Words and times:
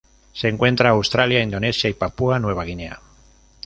Se 0.33 0.47
encuentra 0.47 0.89
Australia 0.89 1.43
Indonesia 1.43 1.87
y 1.87 1.93
Papúa 1.93 2.39
Nueva 2.39 2.63
Guinea. 2.63 2.99